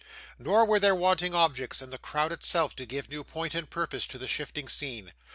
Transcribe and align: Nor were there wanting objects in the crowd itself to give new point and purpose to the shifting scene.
Nor 0.39 0.65
were 0.65 0.79
there 0.79 0.95
wanting 0.95 1.35
objects 1.35 1.79
in 1.79 1.91
the 1.91 1.99
crowd 1.99 2.31
itself 2.31 2.75
to 2.77 2.87
give 2.87 3.07
new 3.11 3.23
point 3.23 3.53
and 3.53 3.69
purpose 3.69 4.07
to 4.07 4.17
the 4.17 4.27
shifting 4.27 4.67
scene. 4.67 5.13